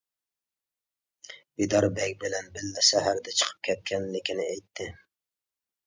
[1.33, 4.93] بىدار بەگ بىلەن بىللە سەھەردە چىقىپ كەتكەنلىكىنى ئېيتتى.